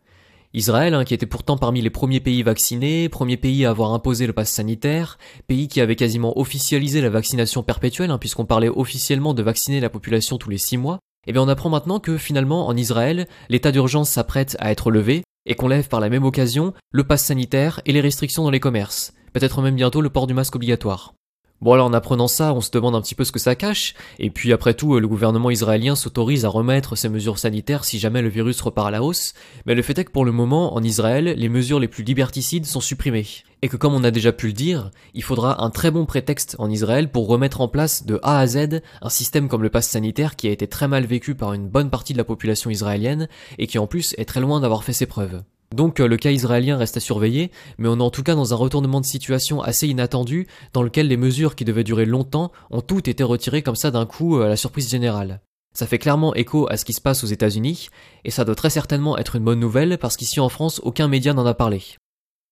Israël, 0.54 0.94
hein, 0.94 1.04
qui 1.04 1.14
était 1.14 1.26
pourtant 1.26 1.56
parmi 1.56 1.82
les 1.82 1.90
premiers 1.90 2.20
pays 2.20 2.42
vaccinés, 2.42 3.08
premier 3.08 3.36
pays 3.36 3.64
à 3.64 3.70
avoir 3.70 3.92
imposé 3.92 4.26
le 4.26 4.32
pass 4.32 4.50
sanitaire, 4.50 5.18
pays 5.48 5.66
qui 5.66 5.80
avait 5.80 5.96
quasiment 5.96 6.38
officialisé 6.38 7.00
la 7.00 7.10
vaccination 7.10 7.62
perpétuelle, 7.64 8.10
hein, 8.10 8.18
puisqu'on 8.18 8.44
parlait 8.44 8.68
officiellement 8.68 9.34
de 9.34 9.42
vacciner 9.42 9.80
la 9.80 9.90
population 9.90 10.38
tous 10.38 10.50
les 10.50 10.58
six 10.58 10.76
mois, 10.76 11.00
eh 11.26 11.32
bien 11.32 11.42
on 11.42 11.48
apprend 11.48 11.70
maintenant 11.70 12.00
que 12.00 12.16
finalement 12.16 12.66
en 12.66 12.76
Israël, 12.76 13.26
l'état 13.48 13.72
d'urgence 13.72 14.10
s'apprête 14.10 14.56
à 14.60 14.70
être 14.70 14.90
levé 14.90 15.22
et 15.46 15.54
qu'on 15.54 15.68
lève 15.68 15.88
par 15.88 16.00
la 16.00 16.08
même 16.08 16.24
occasion 16.24 16.72
le 16.90 17.04
pass 17.04 17.24
sanitaire 17.24 17.80
et 17.84 17.92
les 17.92 18.00
restrictions 18.00 18.44
dans 18.44 18.50
les 18.50 18.60
commerces, 18.60 19.12
peut-être 19.32 19.62
même 19.62 19.76
bientôt 19.76 20.00
le 20.00 20.10
port 20.10 20.26
du 20.26 20.34
masque 20.34 20.56
obligatoire. 20.56 21.14
Bon 21.60 21.72
alors 21.72 21.86
en 21.86 21.92
apprenant 21.92 22.28
ça, 22.28 22.52
on 22.52 22.60
se 22.60 22.70
demande 22.70 22.94
un 22.94 23.00
petit 23.00 23.14
peu 23.14 23.24
ce 23.24 23.32
que 23.32 23.38
ça 23.38 23.54
cache, 23.54 23.94
et 24.18 24.28
puis 24.28 24.52
après 24.52 24.74
tout, 24.74 24.98
le 24.98 25.08
gouvernement 25.08 25.50
israélien 25.50 25.94
s'autorise 25.94 26.44
à 26.44 26.48
remettre 26.48 26.96
ces 26.96 27.08
mesures 27.08 27.38
sanitaires 27.38 27.84
si 27.84 27.98
jamais 27.98 28.22
le 28.22 28.28
virus 28.28 28.60
repart 28.60 28.88
à 28.88 28.90
la 28.90 29.02
hausse, 29.02 29.32
mais 29.64 29.74
le 29.74 29.80
fait 29.80 29.98
est 29.98 30.04
que 30.04 30.10
pour 30.10 30.24
le 30.24 30.32
moment, 30.32 30.74
en 30.74 30.82
Israël, 30.82 31.34
les 31.36 31.48
mesures 31.48 31.80
les 31.80 31.88
plus 31.88 32.04
liberticides 32.04 32.66
sont 32.66 32.80
supprimées. 32.80 33.26
Et 33.62 33.68
que 33.68 33.78
comme 33.78 33.94
on 33.94 34.04
a 34.04 34.10
déjà 34.10 34.32
pu 34.32 34.48
le 34.48 34.52
dire, 34.52 34.90
il 35.14 35.22
faudra 35.22 35.64
un 35.64 35.70
très 35.70 35.90
bon 35.90 36.04
prétexte 36.04 36.56
en 36.58 36.68
Israël 36.68 37.10
pour 37.10 37.28
remettre 37.28 37.62
en 37.62 37.68
place 37.68 38.04
de 38.04 38.20
A 38.22 38.40
à 38.40 38.46
Z 38.46 38.82
un 39.00 39.08
système 39.08 39.48
comme 39.48 39.62
le 39.62 39.70
pass 39.70 39.88
sanitaire 39.88 40.36
qui 40.36 40.48
a 40.48 40.50
été 40.50 40.66
très 40.66 40.88
mal 40.88 41.06
vécu 41.06 41.34
par 41.34 41.54
une 41.54 41.68
bonne 41.68 41.88
partie 41.88 42.12
de 42.12 42.18
la 42.18 42.24
population 42.24 42.68
israélienne, 42.68 43.28
et 43.58 43.66
qui 43.66 43.78
en 43.78 43.86
plus 43.86 44.14
est 44.18 44.26
très 44.26 44.40
loin 44.40 44.60
d'avoir 44.60 44.84
fait 44.84 44.92
ses 44.92 45.06
preuves. 45.06 45.42
Donc 45.74 45.98
euh, 45.98 46.06
le 46.06 46.16
cas 46.16 46.30
israélien 46.30 46.76
reste 46.76 46.96
à 46.96 47.00
surveiller, 47.00 47.50
mais 47.78 47.88
on 47.88 47.98
est 47.98 48.02
en 48.02 48.10
tout 48.10 48.22
cas 48.22 48.36
dans 48.36 48.54
un 48.54 48.56
retournement 48.56 49.00
de 49.00 49.06
situation 49.06 49.60
assez 49.60 49.88
inattendu, 49.88 50.46
dans 50.72 50.84
lequel 50.84 51.08
les 51.08 51.16
mesures 51.16 51.56
qui 51.56 51.64
devaient 51.64 51.82
durer 51.82 52.06
longtemps 52.06 52.52
ont 52.70 52.80
toutes 52.80 53.08
été 53.08 53.24
retirées 53.24 53.62
comme 53.62 53.74
ça 53.74 53.90
d'un 53.90 54.06
coup 54.06 54.38
euh, 54.38 54.44
à 54.44 54.48
la 54.48 54.56
surprise 54.56 54.88
générale. 54.88 55.40
Ça 55.76 55.88
fait 55.88 55.98
clairement 55.98 56.32
écho 56.36 56.68
à 56.70 56.76
ce 56.76 56.84
qui 56.84 56.92
se 56.92 57.00
passe 57.00 57.24
aux 57.24 57.26
États-Unis, 57.26 57.88
et 58.24 58.30
ça 58.30 58.44
doit 58.44 58.54
très 58.54 58.70
certainement 58.70 59.18
être 59.18 59.34
une 59.34 59.42
bonne 59.42 59.58
nouvelle 59.58 59.98
parce 59.98 60.16
qu'ici 60.16 60.38
en 60.38 60.48
France, 60.48 60.80
aucun 60.84 61.08
média 61.08 61.34
n'en 61.34 61.44
a 61.44 61.54
parlé. 61.54 61.82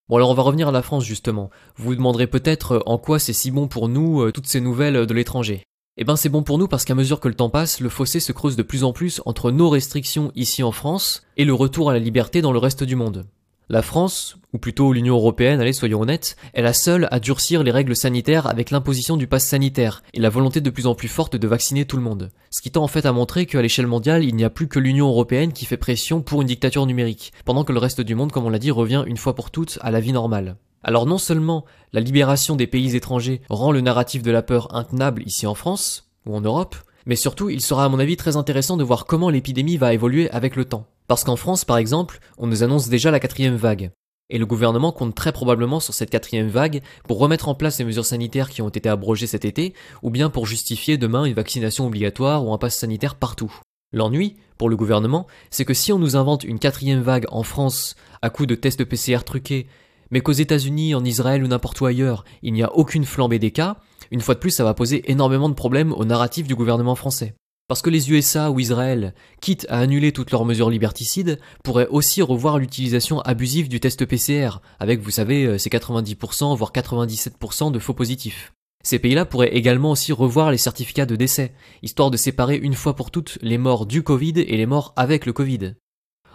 Bon 0.08 0.16
alors 0.16 0.30
on 0.30 0.34
va 0.34 0.42
revenir 0.42 0.70
à 0.70 0.72
la 0.72 0.82
France 0.82 1.04
justement. 1.04 1.48
Vous 1.76 1.84
vous 1.84 1.94
demanderez 1.94 2.26
peut-être 2.26 2.72
euh, 2.72 2.80
en 2.86 2.98
quoi 2.98 3.20
c'est 3.20 3.32
si 3.32 3.52
bon 3.52 3.68
pour 3.68 3.88
nous 3.88 4.32
toutes 4.32 4.48
ces 4.48 4.60
nouvelles 4.60 5.06
de 5.06 5.14
l'étranger. 5.14 5.62
Eh 5.98 6.04
ben 6.04 6.16
c'est 6.16 6.30
bon 6.30 6.42
pour 6.42 6.56
nous 6.56 6.68
parce 6.68 6.86
qu'à 6.86 6.94
mesure 6.94 7.20
que 7.20 7.28
le 7.28 7.34
temps 7.34 7.50
passe, 7.50 7.78
le 7.78 7.90
fossé 7.90 8.18
se 8.18 8.32
creuse 8.32 8.56
de 8.56 8.62
plus 8.62 8.82
en 8.82 8.94
plus 8.94 9.20
entre 9.26 9.50
nos 9.50 9.68
restrictions 9.68 10.32
ici 10.34 10.62
en 10.62 10.72
France 10.72 11.22
et 11.36 11.44
le 11.44 11.52
retour 11.52 11.90
à 11.90 11.92
la 11.92 11.98
liberté 11.98 12.40
dans 12.40 12.52
le 12.52 12.58
reste 12.58 12.82
du 12.82 12.96
monde. 12.96 13.26
La 13.68 13.82
France, 13.82 14.38
ou 14.54 14.58
plutôt 14.58 14.94
l'Union 14.94 15.16
Européenne, 15.16 15.60
allez 15.60 15.74
soyons 15.74 16.00
honnêtes, 16.00 16.36
est 16.54 16.62
la 16.62 16.72
seule 16.72 17.08
à 17.10 17.20
durcir 17.20 17.62
les 17.62 17.70
règles 17.70 17.94
sanitaires 17.94 18.46
avec 18.46 18.70
l'imposition 18.70 19.18
du 19.18 19.26
pass 19.26 19.46
sanitaire 19.46 20.02
et 20.14 20.20
la 20.20 20.30
volonté 20.30 20.62
de 20.62 20.70
plus 20.70 20.86
en 20.86 20.94
plus 20.94 21.08
forte 21.08 21.36
de 21.36 21.46
vacciner 21.46 21.84
tout 21.84 21.98
le 21.98 22.02
monde. 22.02 22.30
Ce 22.48 22.62
qui 22.62 22.70
tend 22.70 22.84
en 22.84 22.88
fait 22.88 23.04
à 23.04 23.12
montrer 23.12 23.44
qu'à 23.44 23.60
l'échelle 23.60 23.86
mondiale, 23.86 24.24
il 24.24 24.34
n'y 24.34 24.44
a 24.44 24.50
plus 24.50 24.68
que 24.68 24.78
l'Union 24.78 25.08
Européenne 25.08 25.52
qui 25.52 25.66
fait 25.66 25.76
pression 25.76 26.22
pour 26.22 26.40
une 26.40 26.48
dictature 26.48 26.86
numérique, 26.86 27.34
pendant 27.44 27.64
que 27.64 27.72
le 27.72 27.78
reste 27.78 28.00
du 28.00 28.14
monde, 28.14 28.32
comme 28.32 28.46
on 28.46 28.50
l'a 28.50 28.58
dit, 28.58 28.70
revient 28.70 29.04
une 29.06 29.18
fois 29.18 29.34
pour 29.34 29.50
toutes 29.50 29.78
à 29.82 29.90
la 29.90 30.00
vie 30.00 30.12
normale. 30.12 30.56
Alors 30.82 31.06
non 31.06 31.18
seulement 31.18 31.64
la 31.92 32.00
libération 32.00 32.56
des 32.56 32.66
pays 32.66 32.96
étrangers 32.96 33.42
rend 33.48 33.72
le 33.72 33.80
narratif 33.80 34.22
de 34.22 34.30
la 34.30 34.42
peur 34.42 34.74
intenable 34.74 35.22
ici 35.24 35.46
en 35.46 35.54
France, 35.54 36.10
ou 36.26 36.34
en 36.34 36.40
Europe, 36.40 36.76
mais 37.06 37.16
surtout 37.16 37.50
il 37.50 37.60
sera 37.60 37.84
à 37.84 37.88
mon 37.88 37.98
avis 37.98 38.16
très 38.16 38.36
intéressant 38.36 38.76
de 38.76 38.84
voir 38.84 39.06
comment 39.06 39.30
l'épidémie 39.30 39.76
va 39.76 39.92
évoluer 39.92 40.30
avec 40.30 40.56
le 40.56 40.64
temps. 40.64 40.86
Parce 41.08 41.24
qu'en 41.24 41.36
France 41.36 41.64
par 41.64 41.76
exemple, 41.76 42.18
on 42.38 42.46
nous 42.46 42.62
annonce 42.62 42.88
déjà 42.88 43.10
la 43.10 43.20
quatrième 43.20 43.56
vague. 43.56 43.90
Et 44.30 44.38
le 44.38 44.46
gouvernement 44.46 44.92
compte 44.92 45.14
très 45.14 45.32
probablement 45.32 45.78
sur 45.78 45.92
cette 45.92 46.08
quatrième 46.08 46.48
vague 46.48 46.80
pour 47.06 47.18
remettre 47.18 47.48
en 47.48 47.54
place 47.54 47.78
les 47.78 47.84
mesures 47.84 48.06
sanitaires 48.06 48.48
qui 48.48 48.62
ont 48.62 48.70
été 48.70 48.88
abrogées 48.88 49.26
cet 49.26 49.44
été, 49.44 49.74
ou 50.02 50.10
bien 50.10 50.30
pour 50.30 50.46
justifier 50.46 50.96
demain 50.96 51.26
une 51.26 51.34
vaccination 51.34 51.86
obligatoire 51.86 52.44
ou 52.46 52.52
un 52.52 52.58
pass 52.58 52.78
sanitaire 52.78 53.16
partout. 53.16 53.52
L'ennui, 53.92 54.36
pour 54.56 54.70
le 54.70 54.76
gouvernement, 54.76 55.26
c'est 55.50 55.66
que 55.66 55.74
si 55.74 55.92
on 55.92 55.98
nous 55.98 56.16
invente 56.16 56.44
une 56.44 56.58
quatrième 56.58 57.02
vague 57.02 57.26
en 57.28 57.42
France 57.42 57.94
à 58.22 58.30
coup 58.30 58.46
de 58.46 58.54
tests 58.54 58.84
PCR 58.84 59.18
truqués 59.22 59.66
mais 60.12 60.20
qu'aux 60.20 60.32
États-Unis, 60.32 60.94
en 60.94 61.04
Israël 61.04 61.42
ou 61.42 61.48
n'importe 61.48 61.80
où 61.80 61.86
ailleurs, 61.86 62.24
il 62.42 62.52
n'y 62.52 62.62
a 62.62 62.72
aucune 62.76 63.04
flambée 63.04 63.40
des 63.40 63.50
cas, 63.50 63.78
une 64.12 64.20
fois 64.20 64.34
de 64.34 64.40
plus, 64.40 64.50
ça 64.50 64.62
va 64.62 64.74
poser 64.74 65.10
énormément 65.10 65.48
de 65.48 65.54
problèmes 65.54 65.92
au 65.92 66.04
narratif 66.04 66.46
du 66.46 66.54
gouvernement 66.54 66.94
français. 66.94 67.34
Parce 67.66 67.80
que 67.80 67.88
les 67.88 68.10
USA 68.10 68.50
ou 68.50 68.60
Israël, 68.60 69.14
quitte 69.40 69.66
à 69.70 69.78
annuler 69.78 70.12
toutes 70.12 70.30
leurs 70.30 70.44
mesures 70.44 70.68
liberticides, 70.68 71.40
pourraient 71.64 71.88
aussi 71.88 72.20
revoir 72.20 72.58
l'utilisation 72.58 73.22
abusive 73.22 73.70
du 73.70 73.80
test 73.80 74.04
PCR, 74.04 74.60
avec, 74.78 75.00
vous 75.00 75.10
savez, 75.10 75.46
euh, 75.46 75.58
ces 75.58 75.70
90%, 75.70 76.54
voire 76.54 76.72
97% 76.72 77.72
de 77.72 77.78
faux 77.78 77.94
positifs. 77.94 78.52
Ces 78.84 78.98
pays-là 78.98 79.24
pourraient 79.24 79.56
également 79.56 79.92
aussi 79.92 80.12
revoir 80.12 80.50
les 80.50 80.58
certificats 80.58 81.06
de 81.06 81.16
décès, 81.16 81.54
histoire 81.82 82.10
de 82.10 82.18
séparer 82.18 82.56
une 82.56 82.74
fois 82.74 82.94
pour 82.94 83.10
toutes 83.10 83.38
les 83.40 83.56
morts 83.56 83.86
du 83.86 84.02
Covid 84.02 84.34
et 84.36 84.56
les 84.58 84.66
morts 84.66 84.92
avec 84.96 85.24
le 85.24 85.32
Covid. 85.32 85.74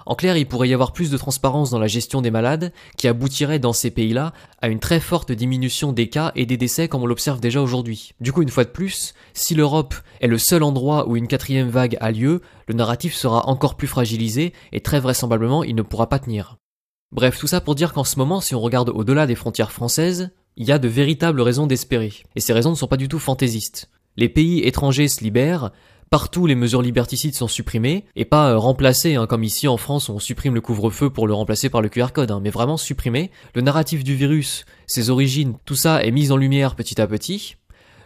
En 0.07 0.15
clair, 0.15 0.37
il 0.37 0.47
pourrait 0.47 0.69
y 0.69 0.73
avoir 0.73 0.93
plus 0.93 1.11
de 1.11 1.17
transparence 1.17 1.69
dans 1.69 1.79
la 1.79 1.87
gestion 1.87 2.21
des 2.21 2.31
malades, 2.31 2.71
qui 2.95 3.09
aboutirait 3.09 3.59
dans 3.59 3.73
ces 3.73 3.91
pays-là 3.91 4.31
à 4.61 4.69
une 4.69 4.79
très 4.79 5.01
forte 5.01 5.33
diminution 5.33 5.91
des 5.91 6.07
cas 6.07 6.31
et 6.33 6.45
des 6.45 6.55
décès 6.55 6.87
comme 6.87 7.03
on 7.03 7.07
l'observe 7.07 7.41
déjà 7.41 7.61
aujourd'hui. 7.61 8.13
Du 8.21 8.31
coup, 8.31 8.41
une 8.41 8.47
fois 8.47 8.63
de 8.63 8.69
plus, 8.69 9.13
si 9.33 9.53
l'Europe 9.53 9.95
est 10.21 10.27
le 10.27 10.37
seul 10.37 10.63
endroit 10.63 11.09
où 11.09 11.17
une 11.17 11.27
quatrième 11.27 11.67
vague 11.67 11.97
a 11.99 12.11
lieu, 12.11 12.41
le 12.69 12.73
narratif 12.73 13.15
sera 13.15 13.49
encore 13.49 13.75
plus 13.75 13.87
fragilisé 13.87 14.53
et 14.71 14.79
très 14.79 15.01
vraisemblablement 15.01 15.65
il 15.65 15.75
ne 15.75 15.81
pourra 15.81 16.07
pas 16.07 16.19
tenir. 16.19 16.55
Bref, 17.11 17.37
tout 17.37 17.47
ça 17.47 17.59
pour 17.59 17.75
dire 17.75 17.91
qu'en 17.91 18.05
ce 18.05 18.17
moment, 18.17 18.39
si 18.39 18.55
on 18.55 18.61
regarde 18.61 18.89
au-delà 18.89 19.27
des 19.27 19.35
frontières 19.35 19.73
françaises, 19.73 20.29
il 20.55 20.65
y 20.65 20.71
a 20.71 20.79
de 20.79 20.87
véritables 20.87 21.41
raisons 21.41 21.67
d'espérer. 21.67 22.13
Et 22.37 22.39
ces 22.39 22.53
raisons 22.53 22.71
ne 22.71 22.75
sont 22.75 22.87
pas 22.87 22.95
du 22.95 23.09
tout 23.09 23.19
fantaisistes. 23.19 23.89
Les 24.15 24.29
pays 24.29 24.61
étrangers 24.63 25.09
se 25.09 25.21
libèrent, 25.21 25.71
Partout, 26.09 26.47
les 26.47 26.55
mesures 26.55 26.81
liberticides 26.81 27.35
sont 27.35 27.49
supprimées, 27.49 28.05
et 28.15 28.23
pas 28.23 28.51
euh, 28.51 28.57
remplacées, 28.57 29.15
hein, 29.15 29.27
comme 29.27 29.43
ici 29.43 29.67
en 29.67 29.75
France 29.75 30.07
on 30.07 30.19
supprime 30.19 30.55
le 30.55 30.61
couvre-feu 30.61 31.09
pour 31.09 31.27
le 31.27 31.33
remplacer 31.33 31.69
par 31.69 31.81
le 31.81 31.89
QR 31.89 32.13
code, 32.13 32.31
hein, 32.31 32.39
mais 32.41 32.49
vraiment 32.49 32.77
supprimé. 32.77 33.29
Le 33.53 33.61
narratif 33.61 34.05
du 34.05 34.15
virus, 34.15 34.65
ses 34.85 35.09
origines, 35.09 35.55
tout 35.65 35.75
ça 35.75 36.01
est 36.01 36.11
mis 36.11 36.31
en 36.31 36.37
lumière 36.37 36.75
petit 36.75 37.01
à 37.01 37.07
petit. 37.07 37.57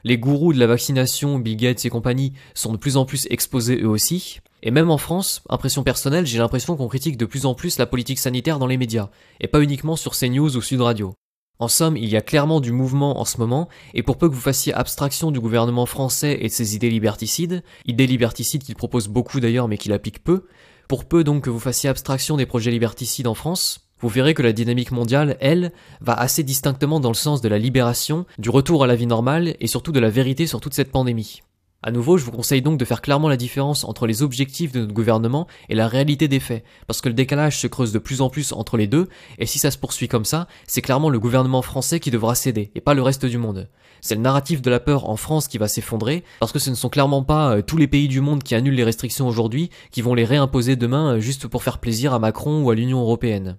Les 0.04 0.18
gourous 0.18 0.52
de 0.52 0.58
la 0.58 0.66
vaccination, 0.66 1.38
Bill 1.38 1.58
Gates 1.58 1.86
et 1.86 1.92
compagnie, 1.92 2.34
sont 2.56 2.72
de 2.72 2.78
plus 2.78 2.98
en 2.98 3.06
plus 3.06 3.28
exposés 3.30 3.82
eux 3.84 3.90
aussi. 3.90 4.40
Et 4.64 4.72
même 4.72 4.90
en 4.90 4.98
France, 4.98 5.44
impression 5.50 5.84
personnelle, 5.84 6.26
j'ai 6.26 6.40
l'impression 6.40 6.76
qu'on 6.76 6.88
critique 6.88 7.18
de 7.18 7.26
plus 7.26 7.46
en 7.46 7.54
plus 7.54 7.78
la 7.78 7.86
politique 7.86 8.20
sanitaire 8.20 8.58
dans 8.58 8.68
les 8.68 8.78
médias, 8.78 9.10
et 9.40 9.48
pas 9.48 9.62
uniquement 9.62 9.96
sur 9.96 10.16
CNews 10.16 10.58
ou 10.58 10.62
Sud 10.62 10.82
Radio. 10.82 11.14
En 11.62 11.68
somme, 11.68 11.96
il 11.96 12.10
y 12.10 12.18
a 12.18 12.22
clairement 12.22 12.60
du 12.60 12.72
mouvement 12.72 13.22
en 13.22 13.24
ce 13.24 13.38
moment, 13.38 13.70
et 13.94 14.02
pour 14.02 14.18
peu 14.18 14.28
que 14.28 14.34
vous 14.34 14.42
fassiez 14.42 14.74
abstraction 14.74 15.30
du 15.30 15.40
gouvernement 15.40 15.86
français 15.86 16.40
et 16.42 16.48
de 16.48 16.52
ses 16.52 16.76
idées 16.76 16.90
liberticides, 16.90 17.62
idées 17.86 18.08
liberticides 18.08 18.64
qu'il 18.64 18.76
propose 18.76 19.08
beaucoup 19.08 19.40
d'ailleurs 19.40 19.68
mais 19.68 19.78
qu'il 19.78 19.94
applique 19.94 20.24
peu, 20.24 20.48
pour 20.88 21.06
peu 21.06 21.24
donc 21.24 21.44
que 21.44 21.52
vous 21.52 21.60
fassiez 21.60 21.88
abstraction 21.88 22.36
des 22.36 22.48
projets 22.48 22.72
liberticides 22.72 23.28
en 23.28 23.36
France, 23.36 23.92
vous 24.00 24.10
verrez 24.10 24.34
que 24.34 24.42
la 24.42 24.54
dynamique 24.54 24.92
mondiale, 24.92 25.38
elle, 25.40 25.72
va 26.02 26.14
assez 26.14 26.42
distinctement 26.42 27.00
dans 27.00 27.10
le 27.10 27.14
sens 27.14 27.42
de 27.42 27.48
la 27.48 27.60
libération, 27.60 28.26
du 28.40 28.50
retour 28.50 28.84
à 28.84 28.88
la 28.88 28.96
vie 28.96 29.06
normale 29.06 29.56
et 29.60 29.68
surtout 29.68 29.92
de 29.92 30.00
la 30.00 30.10
vérité 30.10 30.48
sur 30.48 30.62
toute 30.62 30.74
cette 30.74 30.92
pandémie. 30.92 31.44
À 31.84 31.90
nouveau, 31.90 32.16
je 32.20 32.26
vous 32.26 32.32
conseille 32.32 32.62
donc 32.62 32.78
de 32.78 32.86
faire 32.86 33.02
clairement 33.02 33.28
la 33.28 33.38
différence 33.38 33.86
entre 33.86 34.06
les 34.06 34.22
objectifs 34.22 34.72
de 34.72 34.82
notre 34.82 34.94
gouvernement 34.94 35.48
et 35.68 35.74
la 35.74 35.88
réalité 35.88 36.28
des 36.28 36.40
faits, 36.40 36.64
parce 36.86 37.02
que 37.02 37.10
le 37.10 37.16
décalage 37.16 37.58
se 37.58 37.66
creuse 37.66 37.92
de 37.92 37.98
plus 37.98 38.22
en 38.22 38.30
plus 38.30 38.54
entre 38.54 38.78
les 38.78 38.86
deux, 38.86 39.10
et 39.40 39.48
si 39.48 39.58
ça 39.58 39.72
se 39.72 39.80
poursuit 39.80 40.08
comme 40.08 40.24
ça, 40.24 40.48
c'est 40.68 40.84
clairement 40.84 41.10
le 41.10 41.20
gouvernement 41.20 41.64
français 41.64 42.00
qui 42.00 42.12
devra 42.12 42.36
céder, 42.36 42.70
et 42.76 42.82
pas 42.82 42.94
le 42.94 43.02
reste 43.02 43.26
du 43.26 43.40
monde. 43.40 43.68
C'est 44.00 44.14
le 44.14 44.22
narratif 44.22 44.62
de 44.62 44.70
la 44.70 44.80
peur 44.80 45.10
en 45.10 45.16
France 45.16 45.48
qui 45.48 45.58
va 45.58 45.68
s'effondrer, 45.68 46.24
parce 46.40 46.52
que 46.52 46.60
ce 46.60 46.70
ne 46.70 46.76
sont 46.76 46.90
clairement 46.90 47.24
pas 47.24 47.56
euh, 47.56 47.62
tous 47.64 47.78
les 47.78 47.88
pays 47.88 48.08
du 48.08 48.22
monde 48.22 48.44
qui 48.44 48.54
annulent 48.54 48.76
les 48.76 48.84
restrictions 48.84 49.28
aujourd'hui 49.28 49.72
qui 49.90 50.04
vont 50.04 50.14
les 50.14 50.26
réimposer 50.26 50.76
demain 50.76 51.16
euh, 51.16 51.20
juste 51.20 51.48
pour 51.48 51.64
faire 51.64 51.80
plaisir 51.80 52.14
à 52.14 52.20
Macron 52.20 52.62
ou 52.62 52.70
à 52.70 52.76
l'Union 52.76 53.02
européenne. 53.02 53.58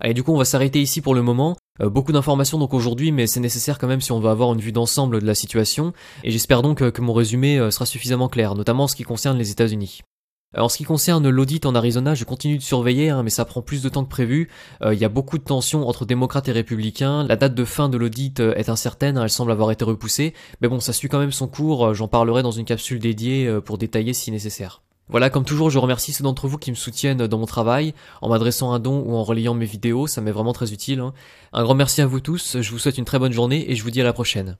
Allez, 0.00 0.14
du 0.14 0.22
coup, 0.22 0.32
on 0.32 0.38
va 0.38 0.44
s'arrêter 0.44 0.80
ici 0.80 1.00
pour 1.00 1.14
le 1.14 1.22
moment. 1.22 1.56
Euh, 1.80 1.88
beaucoup 1.88 2.12
d'informations 2.12 2.58
donc 2.58 2.74
aujourd'hui, 2.74 3.12
mais 3.12 3.26
c'est 3.26 3.40
nécessaire 3.40 3.78
quand 3.78 3.86
même 3.86 4.00
si 4.00 4.12
on 4.12 4.20
veut 4.20 4.30
avoir 4.30 4.52
une 4.52 4.60
vue 4.60 4.72
d'ensemble 4.72 5.20
de 5.20 5.26
la 5.26 5.34
situation. 5.34 5.92
Et 6.24 6.30
j'espère 6.30 6.62
donc 6.62 6.82
euh, 6.82 6.90
que 6.90 7.00
mon 7.00 7.12
résumé 7.12 7.58
euh, 7.58 7.70
sera 7.70 7.86
suffisamment 7.86 8.28
clair, 8.28 8.54
notamment 8.54 8.84
en 8.84 8.88
ce 8.88 8.96
qui 8.96 9.04
concerne 9.04 9.38
les 9.38 9.50
États-Unis. 9.50 10.02
En 10.56 10.68
ce 10.68 10.78
qui 10.78 10.84
concerne 10.84 11.28
l'audit 11.28 11.66
en 11.66 11.74
Arizona, 11.74 12.14
je 12.14 12.24
continue 12.24 12.56
de 12.56 12.62
surveiller, 12.62 13.10
hein, 13.10 13.22
mais 13.22 13.30
ça 13.30 13.44
prend 13.44 13.62
plus 13.62 13.82
de 13.82 13.88
temps 13.88 14.04
que 14.04 14.08
prévu. 14.08 14.48
Il 14.90 14.96
y 14.96 15.04
a 15.04 15.10
beaucoup 15.10 15.36
de 15.36 15.42
tensions 15.42 15.86
entre 15.86 16.06
démocrates 16.06 16.48
et 16.48 16.52
républicains. 16.52 17.24
La 17.24 17.36
date 17.36 17.54
de 17.54 17.64
fin 17.64 17.90
de 17.90 17.98
l'audit 17.98 18.40
est 18.40 18.70
incertaine, 18.70 19.18
hein, 19.18 19.24
elle 19.24 19.30
semble 19.30 19.50
avoir 19.50 19.70
été 19.70 19.84
repoussée. 19.84 20.32
Mais 20.62 20.68
bon, 20.68 20.80
ça 20.80 20.94
suit 20.94 21.08
quand 21.08 21.18
même 21.18 21.32
son 21.32 21.48
cours, 21.48 21.92
j'en 21.94 22.08
parlerai 22.08 22.42
dans 22.42 22.52
une 22.52 22.64
capsule 22.64 23.00
dédiée 23.00 23.58
pour 23.66 23.76
détailler 23.76 24.14
si 24.14 24.30
nécessaire. 24.30 24.82
Voilà, 25.08 25.30
comme 25.30 25.44
toujours, 25.44 25.70
je 25.70 25.78
remercie 25.78 26.12
ceux 26.12 26.24
d'entre 26.24 26.48
vous 26.48 26.58
qui 26.58 26.70
me 26.70 26.76
soutiennent 26.76 27.26
dans 27.26 27.38
mon 27.38 27.46
travail, 27.46 27.94
en 28.22 28.28
m'adressant 28.28 28.72
un 28.72 28.80
don 28.80 29.04
ou 29.06 29.14
en 29.14 29.22
relayant 29.22 29.54
mes 29.54 29.66
vidéos, 29.66 30.06
ça 30.08 30.20
m'est 30.20 30.32
vraiment 30.32 30.52
très 30.52 30.72
utile. 30.72 31.00
Hein. 31.00 31.12
Un 31.52 31.62
grand 31.62 31.74
merci 31.74 32.02
à 32.02 32.06
vous 32.06 32.20
tous, 32.20 32.60
je 32.60 32.70
vous 32.72 32.78
souhaite 32.78 32.98
une 32.98 33.04
très 33.04 33.20
bonne 33.20 33.32
journée 33.32 33.70
et 33.70 33.76
je 33.76 33.82
vous 33.84 33.90
dis 33.90 34.00
à 34.00 34.04
la 34.04 34.12
prochaine. 34.12 34.56